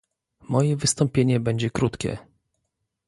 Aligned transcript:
Moje 0.49 0.75
wystąpienie 0.75 1.39
będzie 1.39 1.69
krótkie 1.69 2.17